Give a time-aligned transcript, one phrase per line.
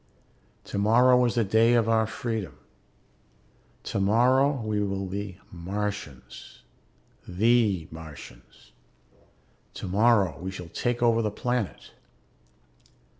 [0.63, 2.57] Tomorrow is the day of our freedom.
[3.83, 6.63] Tomorrow we will be Martians,
[7.27, 8.71] the Martians.
[9.75, 11.91] Tomorrow we shall take over the planet.